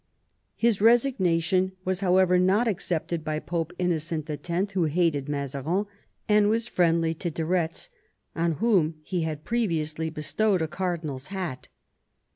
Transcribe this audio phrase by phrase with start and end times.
[0.55, 5.85] His resignation was, however, not accepted by Pope Innocent X., who hated Mazarin
[6.27, 7.91] and was friendly to de Retz,
[8.35, 11.67] on whom he had previously bestowed a cardinal's hat.